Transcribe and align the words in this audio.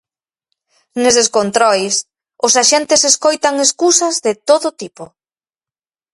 Neses 1.03 1.27
controis 1.37 1.95
os 2.45 2.53
axentes 2.63 3.01
escoitan 3.11 3.55
escusas 3.67 4.15
de 4.25 4.33
todo 4.49 4.67
tipo. 4.81 5.03